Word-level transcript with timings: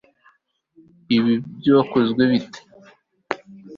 Ibi 1.17 1.33
byakozwe 1.57 2.21
bite 2.31 2.59